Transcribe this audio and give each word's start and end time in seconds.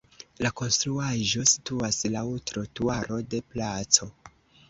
La 0.43 0.51
konstruaĵo 0.59 1.43
situas 1.51 1.99
laŭ 2.15 2.25
trotuaro 2.53 3.19
de 3.35 3.45
placo. 3.51 4.09